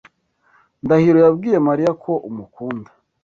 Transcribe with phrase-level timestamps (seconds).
[0.83, 2.89] Ndahiro yabwiye Mariya ko umukunda.